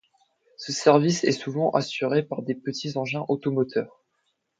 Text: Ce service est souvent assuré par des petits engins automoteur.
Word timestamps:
Ce 0.57 0.71
service 0.73 1.23
est 1.25 1.31
souvent 1.31 1.69
assuré 1.73 2.23
par 2.23 2.41
des 2.41 2.55
petits 2.55 2.97
engins 2.97 3.23
automoteur. 3.27 4.01